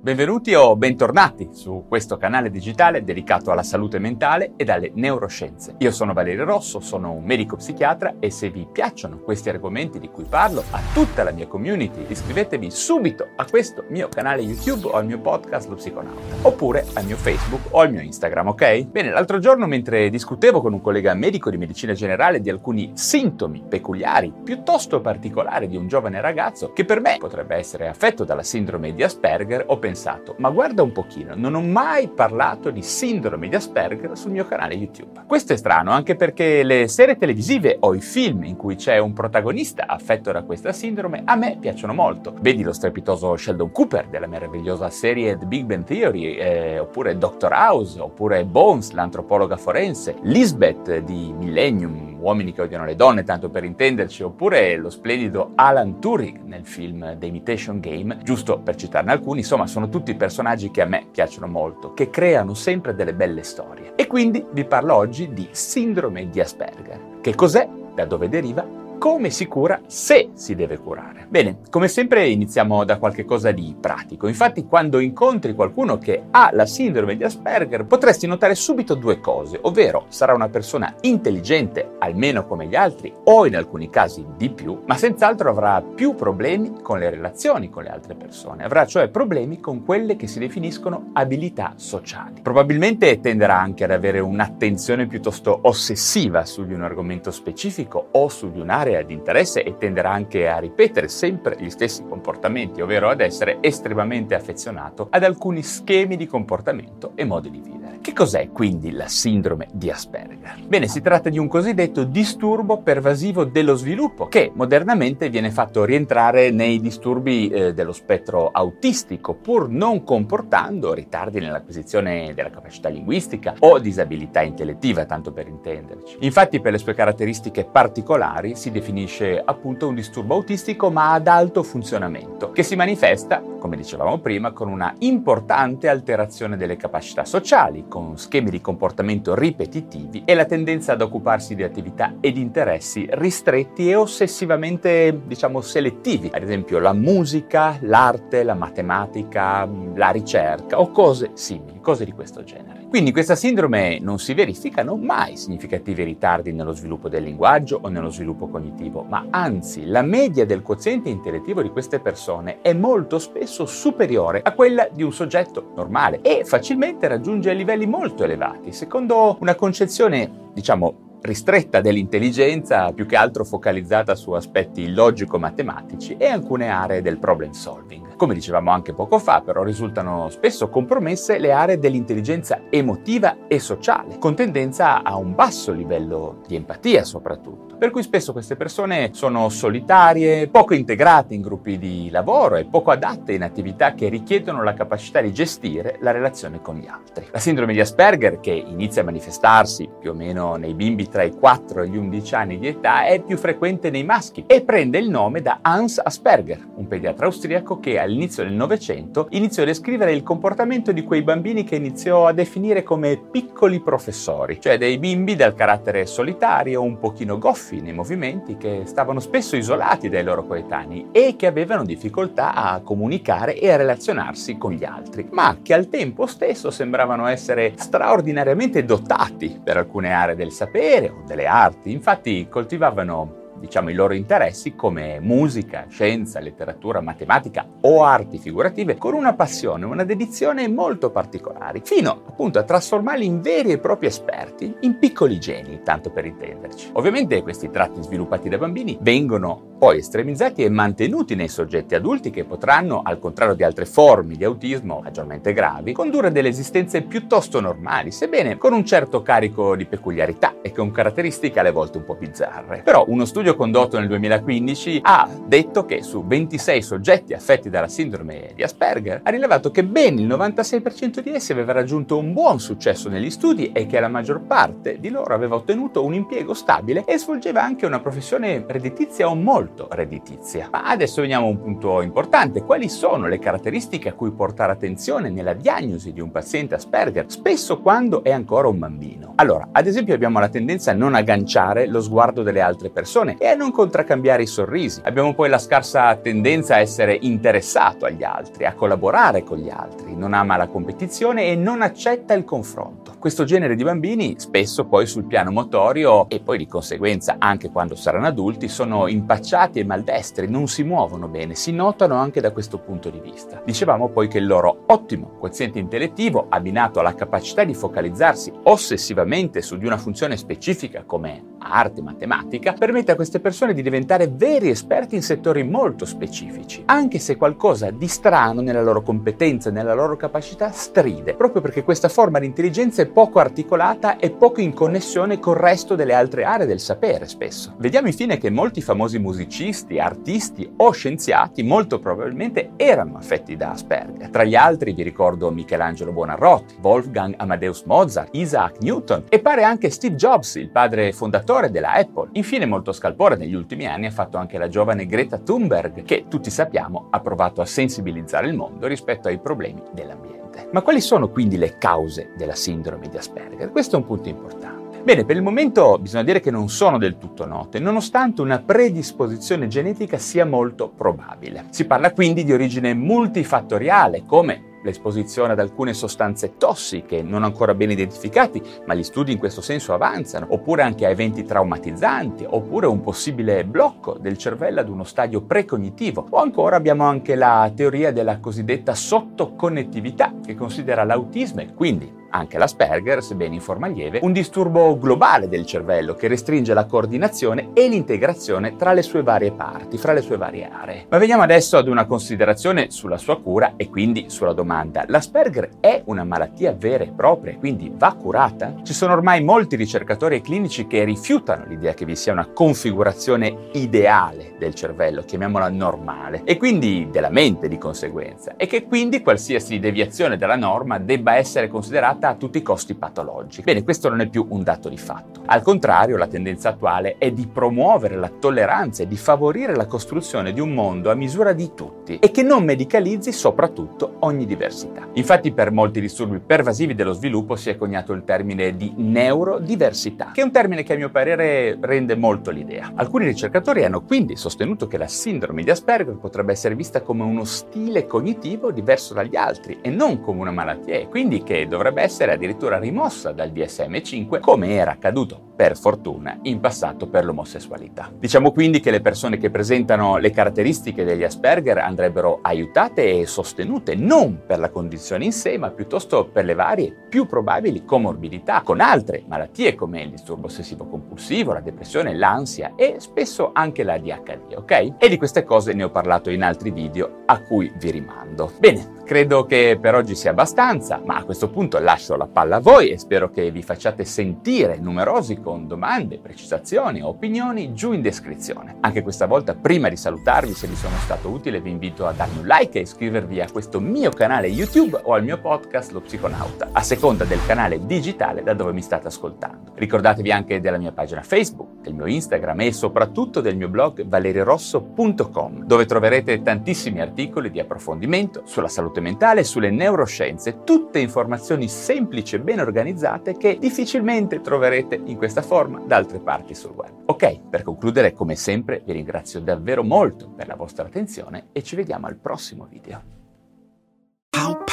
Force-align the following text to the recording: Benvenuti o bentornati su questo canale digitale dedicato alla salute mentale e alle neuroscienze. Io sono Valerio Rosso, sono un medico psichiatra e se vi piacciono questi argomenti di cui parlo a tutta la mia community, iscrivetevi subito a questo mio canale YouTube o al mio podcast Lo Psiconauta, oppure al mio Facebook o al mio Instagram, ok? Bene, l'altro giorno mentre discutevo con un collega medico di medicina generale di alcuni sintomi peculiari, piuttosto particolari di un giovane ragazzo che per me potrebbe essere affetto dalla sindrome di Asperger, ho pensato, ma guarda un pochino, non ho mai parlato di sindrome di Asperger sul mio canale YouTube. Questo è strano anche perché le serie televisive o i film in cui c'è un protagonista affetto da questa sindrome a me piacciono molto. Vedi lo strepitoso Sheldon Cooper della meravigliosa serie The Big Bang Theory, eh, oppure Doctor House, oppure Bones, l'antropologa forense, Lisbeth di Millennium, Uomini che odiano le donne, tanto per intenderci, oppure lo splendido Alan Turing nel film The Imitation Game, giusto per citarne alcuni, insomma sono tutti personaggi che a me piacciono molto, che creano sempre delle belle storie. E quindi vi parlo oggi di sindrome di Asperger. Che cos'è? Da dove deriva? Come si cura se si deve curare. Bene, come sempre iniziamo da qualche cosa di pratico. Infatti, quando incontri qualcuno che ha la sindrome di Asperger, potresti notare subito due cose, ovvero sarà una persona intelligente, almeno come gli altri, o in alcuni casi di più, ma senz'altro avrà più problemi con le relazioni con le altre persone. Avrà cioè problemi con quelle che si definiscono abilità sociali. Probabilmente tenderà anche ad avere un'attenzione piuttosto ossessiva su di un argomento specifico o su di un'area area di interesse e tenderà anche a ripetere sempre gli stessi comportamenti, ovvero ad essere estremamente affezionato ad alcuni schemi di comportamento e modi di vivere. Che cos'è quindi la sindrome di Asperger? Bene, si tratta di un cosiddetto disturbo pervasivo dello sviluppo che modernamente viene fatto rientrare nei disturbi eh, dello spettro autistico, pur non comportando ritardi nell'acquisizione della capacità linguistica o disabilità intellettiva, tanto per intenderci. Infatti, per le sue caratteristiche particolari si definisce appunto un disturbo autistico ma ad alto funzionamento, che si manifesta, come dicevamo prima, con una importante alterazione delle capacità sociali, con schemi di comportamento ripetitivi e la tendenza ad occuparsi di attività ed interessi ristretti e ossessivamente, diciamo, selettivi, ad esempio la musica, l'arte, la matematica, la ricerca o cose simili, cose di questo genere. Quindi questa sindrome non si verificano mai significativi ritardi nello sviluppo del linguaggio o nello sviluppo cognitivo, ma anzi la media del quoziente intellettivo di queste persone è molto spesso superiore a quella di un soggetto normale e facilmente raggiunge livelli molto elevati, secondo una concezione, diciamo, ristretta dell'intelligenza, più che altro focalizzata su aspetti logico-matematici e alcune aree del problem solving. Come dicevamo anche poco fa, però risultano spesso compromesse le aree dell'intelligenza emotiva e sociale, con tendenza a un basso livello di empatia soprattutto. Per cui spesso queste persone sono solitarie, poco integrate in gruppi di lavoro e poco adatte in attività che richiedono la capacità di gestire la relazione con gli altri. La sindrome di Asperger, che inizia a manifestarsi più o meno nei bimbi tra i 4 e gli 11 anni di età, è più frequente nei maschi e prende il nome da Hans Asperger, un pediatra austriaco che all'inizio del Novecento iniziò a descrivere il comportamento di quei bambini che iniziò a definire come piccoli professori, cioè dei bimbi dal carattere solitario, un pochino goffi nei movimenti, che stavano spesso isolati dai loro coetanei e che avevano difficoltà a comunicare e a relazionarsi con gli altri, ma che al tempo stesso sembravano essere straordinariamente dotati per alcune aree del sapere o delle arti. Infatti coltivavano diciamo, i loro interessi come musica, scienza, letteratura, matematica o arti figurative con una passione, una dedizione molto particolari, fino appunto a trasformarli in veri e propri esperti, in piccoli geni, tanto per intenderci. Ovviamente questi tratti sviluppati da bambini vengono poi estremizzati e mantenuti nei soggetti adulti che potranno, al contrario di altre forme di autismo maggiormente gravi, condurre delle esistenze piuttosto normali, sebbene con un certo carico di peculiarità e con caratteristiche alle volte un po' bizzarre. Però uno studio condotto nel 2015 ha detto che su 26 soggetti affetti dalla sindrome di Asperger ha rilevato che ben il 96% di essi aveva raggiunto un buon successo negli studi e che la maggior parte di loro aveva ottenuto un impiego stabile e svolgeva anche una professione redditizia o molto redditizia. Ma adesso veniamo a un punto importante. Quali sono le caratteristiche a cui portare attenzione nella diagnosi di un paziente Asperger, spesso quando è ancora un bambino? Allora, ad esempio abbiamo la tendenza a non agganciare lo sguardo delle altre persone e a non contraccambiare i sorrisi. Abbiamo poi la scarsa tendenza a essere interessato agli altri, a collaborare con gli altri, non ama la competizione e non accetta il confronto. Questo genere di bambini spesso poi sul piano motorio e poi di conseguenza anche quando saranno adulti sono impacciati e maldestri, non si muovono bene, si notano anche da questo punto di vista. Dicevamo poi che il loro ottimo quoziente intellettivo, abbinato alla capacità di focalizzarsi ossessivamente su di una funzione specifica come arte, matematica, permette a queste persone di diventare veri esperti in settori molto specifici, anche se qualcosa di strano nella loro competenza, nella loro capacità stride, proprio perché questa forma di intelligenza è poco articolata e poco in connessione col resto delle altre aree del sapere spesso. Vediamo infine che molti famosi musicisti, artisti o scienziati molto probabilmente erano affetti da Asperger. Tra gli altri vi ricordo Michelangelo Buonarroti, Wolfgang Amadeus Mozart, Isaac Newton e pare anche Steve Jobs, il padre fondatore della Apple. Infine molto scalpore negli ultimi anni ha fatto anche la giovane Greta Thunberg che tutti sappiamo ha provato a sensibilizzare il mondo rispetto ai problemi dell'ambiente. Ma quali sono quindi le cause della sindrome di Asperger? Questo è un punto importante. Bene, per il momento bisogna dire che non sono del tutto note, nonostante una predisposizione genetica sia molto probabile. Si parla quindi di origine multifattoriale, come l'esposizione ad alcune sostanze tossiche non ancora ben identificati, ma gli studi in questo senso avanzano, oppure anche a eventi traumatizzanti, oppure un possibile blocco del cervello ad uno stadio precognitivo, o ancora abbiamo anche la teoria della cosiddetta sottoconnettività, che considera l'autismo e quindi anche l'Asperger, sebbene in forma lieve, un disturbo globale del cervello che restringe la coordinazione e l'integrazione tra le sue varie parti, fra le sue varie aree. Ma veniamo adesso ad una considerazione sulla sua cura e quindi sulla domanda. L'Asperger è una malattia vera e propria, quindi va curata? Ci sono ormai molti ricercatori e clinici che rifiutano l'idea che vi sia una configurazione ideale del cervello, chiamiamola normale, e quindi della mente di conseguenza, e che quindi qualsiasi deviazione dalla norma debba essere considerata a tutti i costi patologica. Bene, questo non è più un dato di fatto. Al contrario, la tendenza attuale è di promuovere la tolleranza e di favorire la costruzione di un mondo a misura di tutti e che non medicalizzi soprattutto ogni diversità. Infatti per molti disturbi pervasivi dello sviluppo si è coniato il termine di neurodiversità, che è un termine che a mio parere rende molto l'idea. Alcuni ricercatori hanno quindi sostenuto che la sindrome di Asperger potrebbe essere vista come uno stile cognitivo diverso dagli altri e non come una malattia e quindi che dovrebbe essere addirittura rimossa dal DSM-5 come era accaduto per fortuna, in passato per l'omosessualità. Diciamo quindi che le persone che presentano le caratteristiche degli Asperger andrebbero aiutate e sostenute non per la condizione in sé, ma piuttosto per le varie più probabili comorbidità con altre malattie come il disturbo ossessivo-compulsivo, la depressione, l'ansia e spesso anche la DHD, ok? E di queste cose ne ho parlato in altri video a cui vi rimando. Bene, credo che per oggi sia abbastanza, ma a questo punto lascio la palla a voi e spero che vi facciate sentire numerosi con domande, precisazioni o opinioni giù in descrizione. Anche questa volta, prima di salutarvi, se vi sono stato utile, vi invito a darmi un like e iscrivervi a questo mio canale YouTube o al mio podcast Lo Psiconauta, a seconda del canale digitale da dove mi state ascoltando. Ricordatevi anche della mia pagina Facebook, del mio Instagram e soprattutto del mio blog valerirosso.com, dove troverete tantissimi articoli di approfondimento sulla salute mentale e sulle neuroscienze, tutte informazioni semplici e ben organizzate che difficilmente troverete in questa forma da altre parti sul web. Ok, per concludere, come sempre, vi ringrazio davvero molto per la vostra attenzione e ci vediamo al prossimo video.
Benvenuti 0.00 0.54
o 0.54 0.76
bentornati 0.76 1.48
su 1.50 1.86
questo 1.88 2.18
canale 2.18 2.50
digitale 2.50 3.02
dedicato 3.02 3.50
alla 3.50 3.64
salute 3.64 3.98
mentale 3.98 4.52
e 4.54 4.62
alle 4.70 4.92
neuroscienze. 4.94 5.74
Io 5.78 5.90
sono 5.90 6.12
Valerio 6.12 6.44
Rosso, 6.44 6.78
sono 6.78 7.10
un 7.10 7.24
medico 7.24 7.56
psichiatra 7.56 8.14
e 8.20 8.30
se 8.30 8.48
vi 8.48 8.68
piacciono 8.70 9.18
questi 9.18 9.48
argomenti 9.48 9.98
di 9.98 10.08
cui 10.08 10.22
parlo 10.22 10.62
a 10.70 10.80
tutta 10.94 11.24
la 11.24 11.32
mia 11.32 11.48
community, 11.48 12.04
iscrivetevi 12.06 12.70
subito 12.70 13.26
a 13.34 13.44
questo 13.44 13.86
mio 13.88 14.06
canale 14.06 14.42
YouTube 14.42 14.86
o 14.86 14.92
al 14.92 15.04
mio 15.04 15.18
podcast 15.18 15.68
Lo 15.68 15.74
Psiconauta, 15.74 16.20
oppure 16.42 16.86
al 16.92 17.04
mio 17.04 17.16
Facebook 17.16 17.62
o 17.70 17.80
al 17.80 17.90
mio 17.90 18.00
Instagram, 18.00 18.46
ok? 18.46 18.84
Bene, 18.84 19.10
l'altro 19.10 19.40
giorno 19.40 19.66
mentre 19.66 20.10
discutevo 20.10 20.60
con 20.60 20.74
un 20.74 20.80
collega 20.80 21.12
medico 21.14 21.50
di 21.50 21.56
medicina 21.56 21.92
generale 21.92 22.40
di 22.40 22.50
alcuni 22.50 22.92
sintomi 22.94 23.64
peculiari, 23.68 24.32
piuttosto 24.44 25.00
particolari 25.00 25.66
di 25.66 25.76
un 25.76 25.88
giovane 25.88 26.20
ragazzo 26.20 26.72
che 26.72 26.84
per 26.84 27.00
me 27.00 27.16
potrebbe 27.18 27.56
essere 27.56 27.88
affetto 27.88 28.22
dalla 28.22 28.44
sindrome 28.44 28.94
di 28.94 29.02
Asperger, 29.02 29.64
ho 29.66 29.78
pensato, 29.88 30.34
ma 30.36 30.50
guarda 30.50 30.82
un 30.82 30.92
pochino, 30.92 31.32
non 31.34 31.54
ho 31.54 31.62
mai 31.62 32.08
parlato 32.08 32.68
di 32.68 32.82
sindrome 32.82 33.48
di 33.48 33.56
Asperger 33.56 34.16
sul 34.18 34.32
mio 34.32 34.46
canale 34.46 34.74
YouTube. 34.74 35.22
Questo 35.26 35.54
è 35.54 35.56
strano 35.56 35.92
anche 35.92 36.14
perché 36.14 36.62
le 36.62 36.88
serie 36.88 37.16
televisive 37.16 37.78
o 37.80 37.94
i 37.94 38.02
film 38.02 38.44
in 38.44 38.56
cui 38.56 38.76
c'è 38.76 38.98
un 38.98 39.14
protagonista 39.14 39.86
affetto 39.86 40.30
da 40.30 40.42
questa 40.42 40.72
sindrome 40.72 41.22
a 41.24 41.36
me 41.36 41.56
piacciono 41.58 41.94
molto. 41.94 42.34
Vedi 42.38 42.62
lo 42.62 42.74
strepitoso 42.74 43.34
Sheldon 43.34 43.72
Cooper 43.72 44.08
della 44.08 44.26
meravigliosa 44.26 44.90
serie 44.90 45.38
The 45.38 45.46
Big 45.46 45.64
Bang 45.64 45.84
Theory, 45.84 46.34
eh, 46.34 46.78
oppure 46.78 47.16
Doctor 47.16 47.52
House, 47.52 47.98
oppure 47.98 48.44
Bones, 48.44 48.90
l'antropologa 48.90 49.56
forense, 49.56 50.16
Lisbeth 50.22 50.98
di 50.98 51.32
Millennium, 51.32 52.17
Uomini 52.28 52.52
che 52.52 52.60
odiano 52.60 52.84
le 52.84 52.94
donne, 52.94 53.24
tanto 53.24 53.48
per 53.48 53.64
intenderci, 53.64 54.22
oppure 54.22 54.76
lo 54.76 54.90
splendido 54.90 55.52
Alan 55.54 55.98
Turing 55.98 56.42
nel 56.44 56.66
film 56.66 57.18
The 57.18 57.24
Imitation 57.24 57.80
Game, 57.80 58.18
giusto 58.22 58.58
per 58.58 58.76
citarne 58.76 59.12
alcuni, 59.12 59.38
insomma 59.38 59.66
sono 59.66 59.88
tutti 59.88 60.14
personaggi 60.14 60.70
che 60.70 60.82
a 60.82 60.86
me 60.86 61.06
piacciono 61.10 61.46
molto, 61.46 61.94
che 61.94 62.10
creano 62.10 62.52
sempre 62.52 62.94
delle 62.94 63.14
belle 63.14 63.42
storie. 63.44 63.94
E 63.94 64.06
quindi 64.06 64.44
vi 64.52 64.66
parlo 64.66 64.94
oggi 64.94 65.32
di 65.32 65.48
sindrome 65.52 66.28
di 66.28 66.38
Asperger. 66.38 67.00
Che 67.22 67.34
cos'è? 67.34 67.66
Da 67.94 68.04
dove 68.04 68.28
deriva? 68.28 68.87
Come 68.98 69.30
si 69.30 69.46
cura 69.46 69.80
se 69.86 70.30
si 70.34 70.54
deve 70.54 70.78
curare. 70.78 71.26
Bene, 71.28 71.58
come 71.70 71.88
sempre 71.88 72.28
iniziamo 72.28 72.84
da 72.84 72.98
qualche 72.98 73.24
cosa 73.24 73.52
di 73.52 73.76
pratico. 73.80 74.26
Infatti, 74.26 74.64
quando 74.64 74.98
incontri 74.98 75.54
qualcuno 75.54 75.98
che 75.98 76.24
ha 76.30 76.50
la 76.52 76.66
sindrome 76.66 77.16
di 77.16 77.24
Asperger, 77.24 77.86
potresti 77.86 78.26
notare 78.26 78.54
subito 78.54 78.94
due 78.94 79.20
cose, 79.20 79.58
ovvero 79.62 80.06
sarà 80.08 80.34
una 80.34 80.48
persona 80.48 80.94
intelligente, 81.02 81.92
almeno 81.98 82.44
come 82.46 82.66
gli 82.66 82.74
altri, 82.74 83.12
o 83.24 83.46
in 83.46 83.56
alcuni 83.56 83.88
casi 83.88 84.26
di 84.36 84.50
più, 84.50 84.82
ma 84.86 84.96
senz'altro 84.96 85.50
avrà 85.50 85.80
più 85.82 86.14
problemi 86.14 86.80
con 86.82 86.98
le 86.98 87.10
relazioni 87.10 87.70
con 87.70 87.84
le 87.84 87.90
altre 87.90 88.14
persone. 88.14 88.64
Avrà 88.64 88.84
cioè 88.86 89.08
problemi 89.08 89.60
con 89.60 89.84
quelle 89.84 90.16
che 90.16 90.26
si 90.26 90.38
definiscono 90.38 91.10
abilità 91.12 91.74
sociali. 91.76 92.40
Probabilmente 92.42 93.20
tenderà 93.20 93.58
anche 93.60 93.84
ad 93.84 93.90
avere 93.90 94.18
un'attenzione 94.18 95.06
piuttosto 95.06 95.58
ossessiva 95.62 96.44
su 96.44 96.64
di 96.64 96.72
un 96.72 96.82
argomento 96.82 97.30
specifico 97.30 98.08
o 98.12 98.28
su 98.28 98.50
di 98.50 98.60
un'area 98.60 98.87
area 98.88 99.02
di 99.02 99.14
interesse 99.14 99.62
e 99.62 99.76
tenderà 99.76 100.10
anche 100.10 100.48
a 100.48 100.58
ripetere 100.58 101.08
sempre 101.08 101.56
gli 101.58 101.70
stessi 101.70 102.04
comportamenti, 102.08 102.80
ovvero 102.80 103.08
ad 103.08 103.20
essere 103.20 103.58
estremamente 103.60 104.34
affezionato 104.34 105.08
ad 105.10 105.22
alcuni 105.22 105.62
schemi 105.62 106.16
di 106.16 106.26
comportamento 106.26 107.12
e 107.14 107.24
modi 107.24 107.50
di 107.50 107.60
vivere. 107.60 107.98
Che 108.00 108.12
cos'è 108.12 108.48
quindi 108.50 108.92
la 108.92 109.06
sindrome 109.06 109.68
di 109.72 109.90
Asperger? 109.90 110.60
Bene, 110.66 110.88
si 110.88 111.02
tratta 111.02 111.28
di 111.28 111.38
un 111.38 111.48
cosiddetto 111.48 112.04
disturbo 112.04 112.80
pervasivo 112.80 113.44
dello 113.44 113.74
sviluppo 113.74 114.28
che 114.28 114.50
modernamente 114.54 115.28
viene 115.28 115.50
fatto 115.50 115.84
rientrare 115.84 116.50
nei 116.50 116.80
disturbi 116.80 117.48
eh, 117.48 117.74
dello 117.74 117.92
spettro 117.92 118.50
autistico, 118.50 119.34
pur 119.34 119.68
non 119.68 120.04
comportando 120.04 120.94
ritardi 120.94 121.40
nell'acquisizione 121.40 122.32
della 122.34 122.50
capacità 122.50 122.88
linguistica 122.88 123.54
o 123.58 123.78
disabilità 123.78 124.42
intellettiva, 124.42 125.04
tanto 125.04 125.32
per 125.32 125.48
intenderci. 125.48 126.18
Infatti, 126.20 126.60
per 126.60 126.72
le 126.72 126.78
sue 126.78 126.94
caratteristiche 126.94 127.64
particolari 127.64 128.54
si 128.54 128.70
definisce 128.78 129.40
appunto 129.44 129.88
un 129.88 129.94
disturbo 129.94 130.34
autistico 130.34 130.90
ma 130.90 131.12
ad 131.12 131.26
alto 131.26 131.62
funzionamento, 131.62 132.52
che 132.52 132.62
si 132.62 132.76
manifesta, 132.76 133.42
come 133.58 133.76
dicevamo 133.76 134.18
prima, 134.18 134.52
con 134.52 134.68
una 134.68 134.94
importante 135.00 135.88
alterazione 135.88 136.56
delle 136.56 136.76
capacità 136.76 137.24
sociali, 137.24 137.86
con 137.88 138.16
schemi 138.16 138.50
di 138.50 138.60
comportamento 138.60 139.34
ripetitivi 139.34 140.22
e 140.24 140.34
la 140.34 140.44
tendenza 140.44 140.92
ad 140.92 141.02
occuparsi 141.02 141.54
di 141.54 141.62
attività 141.62 142.14
ed 142.20 142.36
interessi 142.36 143.06
ristretti 143.10 143.90
e 143.90 143.96
ossessivamente, 143.96 145.20
diciamo, 145.26 145.60
selettivi, 145.60 146.30
ad 146.32 146.42
esempio 146.42 146.78
la 146.78 146.92
musica, 146.92 147.76
l'arte, 147.80 148.42
la 148.42 148.54
matematica, 148.54 149.68
la 149.94 150.10
ricerca 150.10 150.78
o 150.78 150.90
cose 150.90 151.30
simili, 151.34 151.77
cose 151.88 152.04
di 152.04 152.12
questo 152.12 152.44
genere. 152.44 152.84
Quindi 152.90 153.12
questa 153.12 153.34
sindrome 153.34 153.98
non 153.98 154.18
si 154.18 154.34
verificano 154.34 154.94
mai 154.96 155.38
significativi 155.38 156.02
ritardi 156.02 156.52
nello 156.52 156.72
sviluppo 156.72 157.08
del 157.08 157.22
linguaggio 157.22 157.80
o 157.80 157.88
nello 157.88 158.10
sviluppo 158.10 158.48
cognitivo, 158.48 159.04
ma 159.04 159.28
anzi 159.30 159.86
la 159.86 160.02
media 160.02 160.44
del 160.44 160.60
quoziente 160.60 161.08
intellettivo 161.08 161.62
di 161.62 161.70
queste 161.70 161.98
persone 161.98 162.60
è 162.60 162.74
molto 162.74 163.18
spesso 163.18 163.64
superiore 163.64 164.42
a 164.42 164.52
quella 164.52 164.86
di 164.92 165.02
un 165.02 165.14
soggetto 165.14 165.72
normale 165.74 166.20
e 166.20 166.44
facilmente 166.44 167.08
raggiunge 167.08 167.54
livelli 167.54 167.86
molto 167.86 168.22
elevati, 168.22 168.70
secondo 168.70 169.38
una 169.40 169.54
concezione, 169.54 170.50
diciamo, 170.52 171.07
ristretta 171.20 171.80
dell'intelligenza, 171.80 172.92
più 172.92 173.06
che 173.06 173.16
altro 173.16 173.44
focalizzata 173.44 174.14
su 174.14 174.32
aspetti 174.32 174.92
logico-matematici 174.92 176.16
e 176.16 176.26
alcune 176.26 176.68
aree 176.68 177.02
del 177.02 177.18
problem 177.18 177.50
solving. 177.50 178.16
Come 178.16 178.34
dicevamo 178.34 178.70
anche 178.70 178.94
poco 178.94 179.18
fa, 179.18 179.40
però 179.40 179.62
risultano 179.62 180.28
spesso 180.28 180.68
compromesse 180.68 181.38
le 181.38 181.52
aree 181.52 181.78
dell'intelligenza 181.78 182.62
emotiva 182.70 183.46
e 183.46 183.58
sociale, 183.58 184.18
con 184.18 184.34
tendenza 184.34 185.02
a 185.02 185.16
un 185.16 185.34
basso 185.34 185.72
livello 185.72 186.40
di 186.46 186.56
empatia 186.56 187.04
soprattutto. 187.04 187.76
Per 187.78 187.90
cui 187.90 188.02
spesso 188.02 188.32
queste 188.32 188.56
persone 188.56 189.10
sono 189.12 189.48
solitarie, 189.48 190.48
poco 190.48 190.74
integrate 190.74 191.34
in 191.34 191.42
gruppi 191.42 191.78
di 191.78 192.10
lavoro 192.10 192.56
e 192.56 192.64
poco 192.64 192.90
adatte 192.90 193.34
in 193.34 193.44
attività 193.44 193.94
che 193.94 194.08
richiedono 194.08 194.64
la 194.64 194.74
capacità 194.74 195.20
di 195.20 195.32
gestire 195.32 195.96
la 196.00 196.10
relazione 196.10 196.60
con 196.60 196.74
gli 196.76 196.88
altri. 196.88 197.28
La 197.30 197.38
sindrome 197.38 197.72
di 197.72 197.80
Asperger, 197.80 198.40
che 198.40 198.50
inizia 198.50 199.02
a 199.02 199.04
manifestarsi 199.04 199.88
più 200.00 200.10
o 200.10 200.14
meno 200.14 200.56
nei 200.56 200.74
bimbi 200.74 201.07
tra 201.08 201.22
i 201.22 201.32
4 201.32 201.82
e 201.82 201.88
gli 201.88 201.96
11 201.96 202.34
anni 202.34 202.58
di 202.58 202.68
età, 202.68 203.06
è 203.06 203.20
più 203.22 203.36
frequente 203.36 203.90
nei 203.90 204.04
maschi 204.04 204.44
e 204.46 204.62
prende 204.62 204.98
il 204.98 205.08
nome 205.08 205.40
da 205.40 205.58
Hans 205.62 206.00
Asperger, 206.02 206.66
un 206.76 206.86
pediatra 206.86 207.26
austriaco 207.26 207.80
che 207.80 207.98
all'inizio 207.98 208.44
del 208.44 208.52
Novecento 208.52 209.26
iniziò 209.30 209.62
a 209.62 209.66
descrivere 209.66 210.12
il 210.12 210.22
comportamento 210.22 210.92
di 210.92 211.04
quei 211.04 211.22
bambini 211.22 211.64
che 211.64 211.76
iniziò 211.76 212.26
a 212.26 212.32
definire 212.32 212.82
come 212.82 213.16
piccoli 213.30 213.80
professori, 213.80 214.60
cioè 214.60 214.78
dei 214.78 214.98
bimbi 214.98 215.36
dal 215.36 215.54
carattere 215.54 216.06
solitario, 216.06 216.82
un 216.82 216.98
pochino 216.98 217.38
goffi 217.38 217.80
nei 217.80 217.92
movimenti, 217.92 218.56
che 218.56 218.82
stavano 218.84 219.20
spesso 219.20 219.56
isolati 219.56 220.08
dai 220.08 220.24
loro 220.24 220.44
coetanei 220.44 221.08
e 221.12 221.36
che 221.36 221.46
avevano 221.46 221.84
difficoltà 221.84 222.54
a 222.54 222.80
comunicare 222.80 223.58
e 223.58 223.70
a 223.70 223.76
relazionarsi 223.76 224.56
con 224.58 224.72
gli 224.72 224.84
altri, 224.84 225.28
ma 225.30 225.58
che 225.62 225.74
al 225.74 225.88
tempo 225.88 226.26
stesso 226.26 226.70
sembravano 226.70 227.26
essere 227.26 227.72
straordinariamente 227.76 228.84
dotati 228.84 229.60
per 229.62 229.76
alcune 229.76 230.12
aree 230.12 230.34
del 230.34 230.52
sapere 230.52 230.97
o 231.06 231.22
delle 231.26 231.46
arti. 231.46 231.92
Infatti 231.92 232.48
coltivavano 232.50 233.38
diciamo, 233.58 233.90
i 233.90 233.94
loro 233.94 234.14
interessi 234.14 234.74
come 234.74 235.18
musica, 235.20 235.86
scienza, 235.88 236.40
letteratura, 236.40 237.00
matematica 237.00 237.66
o 237.82 238.04
arti 238.04 238.38
figurative 238.38 238.96
con 238.96 239.14
una 239.14 239.34
passione, 239.34 239.84
una 239.84 240.04
dedizione 240.04 240.68
molto 240.68 241.10
particolari, 241.10 241.80
fino 241.84 242.10
appunto 242.10 242.58
a 242.58 242.62
trasformarli 242.62 243.24
in 243.24 243.40
veri 243.40 243.72
e 243.72 243.78
propri 243.78 244.06
esperti, 244.06 244.74
in 244.80 244.98
piccoli 244.98 245.38
geni, 245.38 245.80
tanto 245.82 246.10
per 246.10 246.24
intenderci. 246.24 246.90
Ovviamente 246.92 247.42
questi 247.42 247.70
tratti 247.70 248.02
sviluppati 248.02 248.48
da 248.48 248.58
bambini 248.58 248.98
vengono 249.00 249.76
poi 249.78 249.98
estremizzati 249.98 250.64
e 250.64 250.68
mantenuti 250.68 251.36
nei 251.36 251.46
soggetti 251.46 251.94
adulti 251.94 252.30
che 252.30 252.44
potranno, 252.44 253.00
al 253.04 253.20
contrario 253.20 253.54
di 253.54 253.62
altre 253.62 253.86
forme 253.86 254.34
di 254.34 254.42
autismo 254.44 255.00
maggiormente 255.02 255.52
gravi, 255.52 255.92
condurre 255.92 256.32
delle 256.32 256.48
esistenze 256.48 257.02
piuttosto 257.02 257.60
normali, 257.60 258.10
sebbene 258.10 258.58
con 258.58 258.72
un 258.72 258.84
certo 258.84 259.22
carico 259.22 259.76
di 259.76 259.86
peculiarità 259.86 260.56
e 260.60 260.72
con 260.72 260.90
caratteristiche 260.90 261.60
alle 261.60 261.70
volte 261.70 261.98
un 261.98 262.04
po' 262.04 262.16
bizzarre. 262.16 262.82
Però 262.82 263.04
uno 263.06 263.24
studio 263.24 263.54
condotto 263.54 263.98
nel 263.98 264.08
2015 264.08 265.00
ha 265.04 265.28
detto 265.46 265.84
che 265.84 266.02
su 266.02 266.24
26 266.24 266.82
soggetti 266.82 267.32
affetti 267.32 267.70
dalla 267.70 267.88
sindrome 267.88 268.50
di 268.56 268.64
Asperger 268.64 269.20
ha 269.22 269.30
rilevato 269.30 269.70
che 269.70 269.84
ben 269.84 270.18
il 270.18 270.26
96% 270.26 271.20
di 271.20 271.32
essi 271.32 271.52
aveva 271.52 271.72
raggiunto 271.72 272.18
un 272.18 272.32
buon 272.32 272.58
successo 272.58 273.08
negli 273.08 273.30
studi 273.30 273.70
e 273.70 273.86
che 273.86 274.00
la 274.00 274.08
maggior 274.08 274.40
parte 274.40 274.98
di 274.98 275.10
loro 275.10 275.34
aveva 275.34 275.54
ottenuto 275.54 276.04
un 276.04 276.14
impiego 276.14 276.52
stabile 276.52 277.04
e 277.04 277.16
svolgeva 277.16 277.62
anche 277.62 277.86
una 277.86 278.00
professione 278.00 278.64
redditizia 278.66 279.28
o 279.28 279.36
molto 279.36 279.67
redditizia. 279.90 280.68
Ma 280.70 280.84
adesso 280.84 281.20
veniamo 281.20 281.46
a 281.46 281.50
un 281.50 281.60
punto 281.60 282.02
importante. 282.02 282.62
Quali 282.62 282.88
sono 282.88 283.26
le 283.26 283.38
caratteristiche 283.38 284.10
a 284.10 284.12
cui 284.12 284.30
portare 284.30 284.72
attenzione 284.72 285.30
nella 285.30 285.54
diagnosi 285.54 286.12
di 286.12 286.20
un 286.20 286.30
paziente 286.30 286.74
Asperger, 286.74 287.26
spesso 287.28 287.80
quando 287.80 288.22
è 288.22 288.30
ancora 288.30 288.68
un 288.68 288.78
bambino? 288.78 289.32
Allora, 289.36 289.68
ad 289.72 289.86
esempio 289.86 290.14
abbiamo 290.14 290.40
la 290.40 290.48
tendenza 290.48 290.90
a 290.90 290.94
non 290.94 291.14
agganciare 291.14 291.86
lo 291.86 292.00
sguardo 292.00 292.42
delle 292.42 292.60
altre 292.60 292.90
persone 292.90 293.36
e 293.38 293.46
a 293.46 293.54
non 293.54 293.70
contraccambiare 293.70 294.42
i 294.42 294.46
sorrisi. 294.46 295.00
Abbiamo 295.04 295.34
poi 295.34 295.48
la 295.48 295.58
scarsa 295.58 296.14
tendenza 296.16 296.74
a 296.74 296.80
essere 296.80 297.16
interessato 297.20 298.04
agli 298.04 298.24
altri, 298.24 298.64
a 298.64 298.74
collaborare 298.74 299.42
con 299.42 299.58
gli 299.58 299.70
altri, 299.70 300.16
non 300.16 300.34
ama 300.34 300.56
la 300.56 300.66
competizione 300.66 301.46
e 301.46 301.56
non 301.56 301.82
accetta 301.82 302.34
il 302.34 302.44
confronto. 302.44 303.07
Questo 303.18 303.42
genere 303.42 303.74
di 303.74 303.82
bambini 303.82 304.34
spesso 304.38 304.86
poi 304.86 305.04
sul 305.04 305.24
piano 305.24 305.50
motorio 305.50 306.28
e 306.28 306.38
poi 306.38 306.56
di 306.56 306.68
conseguenza 306.68 307.34
anche 307.40 307.68
quando 307.68 307.96
saranno 307.96 308.28
adulti 308.28 308.68
sono 308.68 309.08
impacciati 309.08 309.80
e 309.80 309.84
maldestri, 309.84 310.48
non 310.48 310.68
si 310.68 310.84
muovono 310.84 311.26
bene, 311.26 311.56
si 311.56 311.72
notano 311.72 312.14
anche 312.14 312.40
da 312.40 312.52
questo 312.52 312.78
punto 312.78 313.10
di 313.10 313.18
vista. 313.18 313.60
Dicevamo 313.64 314.10
poi 314.10 314.28
che 314.28 314.38
il 314.38 314.46
loro 314.46 314.84
ottimo 314.86 315.32
quoziente 315.36 315.80
intellettivo, 315.80 316.46
abbinato 316.48 317.00
alla 317.00 317.16
capacità 317.16 317.64
di 317.64 317.74
focalizzarsi 317.74 318.52
ossessivamente 318.62 319.62
su 319.62 319.76
di 319.78 319.86
una 319.86 319.98
funzione 319.98 320.36
specifica 320.36 321.02
come 321.04 321.56
arte, 321.58 322.00
matematica, 322.00 322.72
permette 322.72 323.12
a 323.12 323.16
queste 323.16 323.40
persone 323.40 323.74
di 323.74 323.82
diventare 323.82 324.28
veri 324.28 324.70
esperti 324.70 325.16
in 325.16 325.22
settori 325.22 325.64
molto 325.64 326.04
specifici, 326.04 326.84
anche 326.86 327.18
se 327.18 327.36
qualcosa 327.36 327.90
di 327.90 328.06
strano 328.06 328.60
nella 328.60 328.82
loro 328.82 329.02
competenza, 329.02 329.72
nella 329.72 329.92
loro 329.92 330.16
capacità 330.16 330.70
stride, 330.70 331.34
proprio 331.34 331.60
perché 331.60 331.82
questa 331.82 332.08
forma 332.08 332.38
di 332.38 332.46
intelligenza 332.46 333.02
è 333.02 333.07
poco 333.08 333.38
articolata 333.38 334.18
e 334.18 334.30
poco 334.30 334.60
in 334.60 334.72
connessione 334.72 335.38
col 335.38 335.56
resto 335.56 335.94
delle 335.94 336.14
altre 336.14 336.44
aree 336.44 336.66
del 336.66 336.80
sapere 336.80 337.26
spesso. 337.26 337.74
Vediamo 337.78 338.06
infine 338.06 338.38
che 338.38 338.50
molti 338.50 338.80
famosi 338.80 339.18
musicisti, 339.18 339.98
artisti 339.98 340.70
o 340.76 340.90
scienziati 340.90 341.62
molto 341.62 341.98
probabilmente 341.98 342.70
erano 342.76 343.16
affetti 343.16 343.56
da 343.56 343.70
Asperger. 343.70 344.30
Tra 344.30 344.44
gli 344.44 344.54
altri 344.54 344.92
vi 344.92 345.02
ricordo 345.02 345.50
Michelangelo 345.50 346.12
Buonarroti, 346.12 346.76
Wolfgang 346.80 347.34
Amadeus 347.36 347.82
Mozart, 347.82 348.30
Isaac 348.32 348.78
Newton 348.80 349.24
e 349.28 349.40
pare 349.40 349.64
anche 349.64 349.90
Steve 349.90 350.14
Jobs, 350.16 350.56
il 350.56 350.70
padre 350.70 351.12
fondatore 351.12 351.70
della 351.70 351.92
Apple. 351.92 352.30
Infine 352.32 352.66
molto 352.66 352.92
scalpore 352.92 353.36
negli 353.36 353.54
ultimi 353.54 353.86
anni 353.86 354.06
ha 354.06 354.10
fatto 354.10 354.38
anche 354.38 354.58
la 354.58 354.68
giovane 354.68 355.06
Greta 355.06 355.38
Thunberg 355.38 356.02
che 356.02 356.26
tutti 356.28 356.50
sappiamo 356.50 357.08
ha 357.10 357.20
provato 357.20 357.60
a 357.60 357.66
sensibilizzare 357.66 358.46
il 358.46 358.54
mondo 358.54 358.86
rispetto 358.86 359.28
ai 359.28 359.38
problemi 359.38 359.82
dell'ambiente. 359.92 360.37
Ma 360.72 360.82
quali 360.82 361.00
sono 361.00 361.28
quindi 361.28 361.56
le 361.56 361.78
cause 361.78 362.30
della 362.36 362.54
sindrome 362.54 363.08
di 363.08 363.16
Asperger? 363.16 363.70
Questo 363.70 363.96
è 363.96 363.98
un 363.98 364.06
punto 364.06 364.28
importante. 364.28 365.00
Bene, 365.02 365.24
per 365.24 365.36
il 365.36 365.42
momento 365.42 365.98
bisogna 365.98 366.24
dire 366.24 366.40
che 366.40 366.50
non 366.50 366.68
sono 366.68 366.98
del 366.98 367.16
tutto 367.16 367.46
note, 367.46 367.78
nonostante 367.78 368.42
una 368.42 368.58
predisposizione 368.58 369.66
genetica 369.66 370.18
sia 370.18 370.44
molto 370.44 370.90
probabile. 370.90 371.66
Si 371.70 371.86
parla 371.86 372.12
quindi 372.12 372.44
di 372.44 372.52
origine 372.52 372.92
multifattoriale, 372.92 374.24
come 374.26 374.67
l'esposizione 374.82 375.52
ad 375.52 375.60
alcune 375.60 375.94
sostanze 375.94 376.56
tossiche 376.56 377.22
non 377.22 377.44
ancora 377.44 377.74
ben 377.74 377.90
identificati, 377.90 378.62
ma 378.86 378.94
gli 378.94 379.02
studi 379.02 379.32
in 379.32 379.38
questo 379.38 379.60
senso 379.60 379.94
avanzano, 379.94 380.46
oppure 380.50 380.82
anche 380.82 381.06
a 381.06 381.10
eventi 381.10 381.44
traumatizzanti, 381.44 382.44
oppure 382.48 382.86
un 382.86 383.00
possibile 383.00 383.64
blocco 383.64 384.16
del 384.18 384.38
cervello 384.38 384.80
ad 384.80 384.88
uno 384.88 385.04
stadio 385.04 385.42
precognitivo, 385.42 386.26
o 386.30 386.38
ancora 386.38 386.76
abbiamo 386.76 387.04
anche 387.04 387.34
la 387.34 387.70
teoria 387.74 388.12
della 388.12 388.38
cosiddetta 388.38 388.94
sottoconnettività, 388.94 390.34
che 390.44 390.54
considera 390.54 391.04
l'autismo 391.04 391.60
e 391.60 391.74
quindi 391.74 392.26
anche 392.30 392.58
l'Asperger, 392.58 393.22
sebbene 393.22 393.54
in 393.54 393.60
forma 393.60 393.86
lieve, 393.86 394.20
un 394.22 394.32
disturbo 394.32 394.98
globale 394.98 395.48
del 395.48 395.66
cervello 395.66 396.14
che 396.14 396.28
restringe 396.28 396.74
la 396.74 396.84
coordinazione 396.84 397.70
e 397.72 397.88
l'integrazione 397.88 398.76
tra 398.76 398.92
le 398.92 399.02
sue 399.02 399.22
varie 399.22 399.52
parti, 399.52 399.98
fra 399.98 400.12
le 400.12 400.20
sue 400.20 400.36
varie 400.36 400.68
aree. 400.70 401.06
Ma 401.08 401.18
veniamo 401.18 401.42
adesso 401.42 401.76
ad 401.76 401.88
una 401.88 402.06
considerazione 402.06 402.90
sulla 402.90 403.18
sua 403.18 403.40
cura 403.40 403.74
e 403.76 403.88
quindi 403.88 404.26
sulla 404.28 404.52
domanda. 404.52 405.04
L'Asperger 405.06 405.70
è 405.80 406.02
una 406.06 406.24
malattia 406.24 406.72
vera 406.72 407.04
e 407.04 407.12
propria, 407.14 407.56
quindi 407.56 407.92
va 407.94 408.12
curata? 408.12 408.74
Ci 408.82 408.92
sono 408.92 409.12
ormai 409.12 409.42
molti 409.42 409.76
ricercatori 409.76 410.36
e 410.36 410.40
clinici 410.40 410.86
che 410.86 411.04
rifiutano 411.04 411.64
l'idea 411.66 411.94
che 411.94 412.04
vi 412.04 412.16
sia 412.16 412.32
una 412.32 412.46
configurazione 412.46 413.68
ideale 413.72 414.54
del 414.58 414.74
cervello, 414.74 415.22
chiamiamola 415.22 415.68
normale, 415.68 416.42
e 416.44 416.56
quindi 416.56 417.08
della 417.10 417.30
mente 417.30 417.68
di 417.68 417.78
conseguenza, 417.78 418.56
e 418.56 418.66
che 418.66 418.84
quindi 418.84 419.22
qualsiasi 419.22 419.78
deviazione 419.78 420.36
dalla 420.36 420.56
norma 420.56 420.98
debba 420.98 421.36
essere 421.36 421.68
considerata 421.68 422.17
a 422.26 422.34
tutti 422.34 422.58
i 422.58 422.62
costi 422.62 422.94
patologica. 422.94 423.62
Bene, 423.62 423.84
questo 423.84 424.08
non 424.08 424.20
è 424.20 424.28
più 424.28 424.44
un 424.48 424.62
dato 424.64 424.88
di 424.88 424.98
fatto. 424.98 425.42
Al 425.46 425.62
contrario, 425.62 426.16
la 426.16 426.26
tendenza 426.26 426.70
attuale 426.70 427.16
è 427.18 427.30
di 427.30 427.46
promuovere 427.46 428.16
la 428.16 428.28
tolleranza 428.28 429.02
e 429.02 429.06
di 429.06 429.16
favorire 429.16 429.76
la 429.76 429.86
costruzione 429.86 430.52
di 430.52 430.60
un 430.60 430.74
mondo 430.74 431.10
a 431.10 431.14
misura 431.14 431.52
di 431.52 431.70
tutti 431.74 432.18
e 432.18 432.30
che 432.30 432.42
non 432.42 432.64
medicalizzi 432.64 433.32
soprattutto 433.32 434.16
ogni 434.20 434.44
diversità. 434.44 435.08
Infatti 435.12 435.52
per 435.52 435.70
molti 435.70 436.00
disturbi 436.00 436.40
pervasivi 436.40 436.94
dello 436.94 437.12
sviluppo 437.12 437.56
si 437.56 437.70
è 437.70 437.76
coniato 437.76 438.12
il 438.12 438.24
termine 438.24 438.76
di 438.76 438.92
neurodiversità, 438.96 440.32
che 440.34 440.40
è 440.40 440.44
un 440.44 440.50
termine 440.50 440.82
che 440.82 440.94
a 440.94 440.96
mio 440.96 441.10
parere 441.10 441.78
rende 441.80 442.16
molto 442.16 442.50
l'idea. 442.50 442.92
Alcuni 442.94 443.26
ricercatori 443.26 443.84
hanno 443.84 444.02
quindi 444.02 444.36
sostenuto 444.36 444.86
che 444.86 444.98
la 444.98 445.08
sindrome 445.08 445.62
di 445.62 445.70
Asperger 445.70 446.16
potrebbe 446.16 446.52
essere 446.52 446.74
vista 446.74 447.00
come 447.00 447.22
uno 447.22 447.44
stile 447.44 448.06
cognitivo 448.06 448.70
diverso 448.70 449.14
dagli 449.14 449.36
altri 449.36 449.78
e 449.80 449.90
non 449.90 450.20
come 450.20 450.40
una 450.40 450.50
malattia 450.50 450.96
e 450.96 451.08
quindi 451.08 451.42
che 451.42 451.66
dovrebbe 451.66 452.02
essere 452.02 452.07
addirittura 452.32 452.78
rimossa 452.78 453.32
dal 453.32 453.50
DSM-5 453.50 454.40
come 454.40 454.70
era 454.70 454.92
accaduto 454.92 455.48
per 455.58 455.76
fortuna, 455.76 456.38
in 456.42 456.60
passato 456.60 457.08
per 457.08 457.24
l'omosessualità. 457.24 458.12
Diciamo 458.16 458.52
quindi 458.52 458.78
che 458.78 458.92
le 458.92 459.00
persone 459.00 459.38
che 459.38 459.50
presentano 459.50 460.16
le 460.16 460.30
caratteristiche 460.30 461.02
degli 461.02 461.24
Asperger 461.24 461.78
andrebbero 461.78 462.38
aiutate 462.42 463.18
e 463.18 463.26
sostenute 463.26 463.96
non 463.96 464.42
per 464.46 464.60
la 464.60 464.70
condizione 464.70 465.24
in 465.24 465.32
sé, 465.32 465.58
ma 465.58 465.70
piuttosto 465.70 466.28
per 466.28 466.44
le 466.44 466.54
varie 466.54 466.94
più 467.08 467.26
probabili 467.26 467.84
comorbidità 467.84 468.60
con 468.62 468.80
altre 468.80 469.24
malattie 469.26 469.74
come 469.74 470.02
il 470.02 470.10
disturbo 470.10 470.46
ossessivo-compulsivo, 470.46 471.52
la 471.52 471.60
depressione, 471.60 472.14
l'ansia 472.14 472.74
e 472.76 472.96
spesso 472.98 473.50
anche 473.52 473.82
la 473.82 473.98
DHD, 473.98 474.54
ok? 474.54 474.94
E 474.96 475.08
di 475.08 475.16
queste 475.16 475.42
cose 475.42 475.72
ne 475.72 475.82
ho 475.82 475.90
parlato 475.90 476.30
in 476.30 476.44
altri 476.44 476.70
video 476.70 477.22
a 477.26 477.42
cui 477.42 477.72
vi 477.78 477.90
rimando. 477.90 478.52
Bene, 478.60 478.92
credo 479.04 479.44
che 479.44 479.76
per 479.80 479.96
oggi 479.96 480.14
sia 480.14 480.30
abbastanza, 480.30 481.00
ma 481.04 481.16
a 481.16 481.24
questo 481.24 481.50
punto 481.50 481.80
lascio 481.80 481.97
la 482.16 482.26
palla 482.26 482.56
a 482.56 482.60
voi 482.60 482.90
e 482.90 482.98
spero 482.98 483.30
che 483.30 483.50
vi 483.50 483.62
facciate 483.62 484.04
sentire 484.04 484.78
numerosi 484.78 485.40
con 485.40 485.66
domande, 485.66 486.18
precisazioni 486.18 487.02
o 487.02 487.08
opinioni 487.08 487.72
giù 487.74 487.92
in 487.92 488.02
descrizione. 488.02 488.76
Anche 488.80 489.02
questa 489.02 489.26
volta, 489.26 489.54
prima 489.54 489.88
di 489.88 489.96
salutarvi, 489.96 490.52
se 490.52 490.66
vi 490.66 490.76
sono 490.76 490.96
stato 490.98 491.28
utile, 491.28 491.60
vi 491.60 491.70
invito 491.70 492.06
a 492.06 492.12
darmi 492.12 492.38
un 492.38 492.46
like 492.46 492.78
e 492.78 492.82
iscrivervi 492.82 493.40
a 493.40 493.50
questo 493.50 493.80
mio 493.80 494.10
canale 494.10 494.46
YouTube 494.46 495.00
o 495.02 495.14
al 495.14 495.24
mio 495.24 495.38
podcast 495.38 495.92
Lo 495.92 496.00
Psiconauta, 496.00 496.68
a 496.72 496.82
seconda 496.82 497.24
del 497.24 497.44
canale 497.46 497.84
digitale 497.84 498.42
da 498.42 498.54
dove 498.54 498.72
mi 498.72 498.82
state 498.82 499.08
ascoltando. 499.08 499.72
Ricordatevi 499.74 500.32
anche 500.32 500.60
della 500.60 500.78
mia 500.78 500.92
pagina 500.92 501.22
Facebook, 501.22 501.67
del 501.88 501.94
mio 501.94 502.06
Instagram 502.06 502.60
e 502.60 502.72
soprattutto 502.72 503.40
del 503.40 503.56
mio 503.56 503.68
blog 503.68 504.04
valerirosso.com, 504.04 505.64
dove 505.64 505.86
troverete 505.86 506.42
tantissimi 506.42 507.00
articoli 507.00 507.50
di 507.50 507.60
approfondimento 507.60 508.42
sulla 508.44 508.68
salute 508.68 509.00
mentale 509.00 509.40
e 509.40 509.44
sulle 509.44 509.70
neuroscienze, 509.70 510.64
tutte 510.64 510.98
informazioni 510.98 511.68
semplici 511.68 512.36
e 512.36 512.40
ben 512.40 512.60
organizzate 512.60 513.36
che 513.36 513.58
difficilmente 513.58 514.40
troverete 514.40 515.00
in 515.02 515.16
questa 515.16 515.42
forma 515.42 515.80
da 515.80 515.96
altre 515.96 516.20
parti 516.20 516.54
sul 516.54 516.72
web. 516.72 516.92
Ok, 517.06 517.40
per 517.48 517.62
concludere, 517.62 518.12
come 518.12 518.34
sempre, 518.34 518.82
vi 518.84 518.92
ringrazio 518.92 519.40
davvero 519.40 519.82
molto 519.82 520.28
per 520.28 520.46
la 520.46 520.56
vostra 520.56 520.84
attenzione 520.84 521.48
e 521.52 521.62
ci 521.62 521.74
vediamo 521.74 522.06
al 522.06 522.16
prossimo 522.16 522.66
video. 522.70 523.17